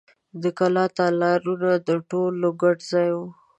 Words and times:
د 0.41 0.43
کلا 0.57 0.85
تالارونه 0.97 1.71
د 1.87 1.89
ټولو 2.09 2.47
ګډ 2.61 2.77
ځای 2.91 3.09
و. 3.15 3.19